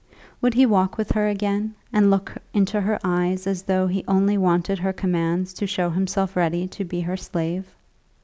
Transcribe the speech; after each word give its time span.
Would 0.41 0.55
he 0.55 0.65
walk 0.65 0.97
with 0.97 1.11
her 1.11 1.27
again, 1.27 1.75
and 1.93 2.09
look 2.09 2.33
into 2.55 2.81
her 2.81 2.97
eyes 3.03 3.45
as 3.45 3.61
though 3.61 3.85
he 3.85 4.03
only 4.07 4.35
wanted 4.35 4.79
her 4.79 4.93
commands 4.93 5.53
to 5.53 5.67
show 5.67 5.91
himself 5.91 6.35
ready 6.35 6.67
to 6.69 6.83
be 6.83 7.01
her 7.01 7.15
slave? 7.15 7.67